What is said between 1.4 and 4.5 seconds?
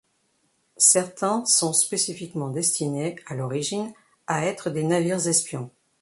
sont spécifiquement destinés à l'origine à